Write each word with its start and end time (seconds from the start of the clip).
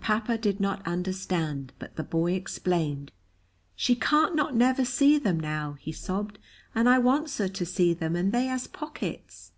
Papa 0.00 0.38
did 0.38 0.58
not 0.58 0.80
understand, 0.86 1.70
but 1.78 1.96
the 1.96 2.02
boy 2.02 2.32
explained. 2.32 3.12
"She 3.74 3.94
can't 3.94 4.34
not 4.34 4.54
never 4.56 4.86
see 4.86 5.18
them 5.18 5.38
now," 5.38 5.74
he 5.80 5.92
sobbed, 5.92 6.38
"and 6.74 6.88
I 6.88 6.98
wants 6.98 7.36
her 7.36 7.48
to 7.48 7.66
see 7.66 7.92
them, 7.92 8.16
and 8.16 8.32
they 8.32 8.46
has 8.46 8.66
pockets!" 8.66 9.52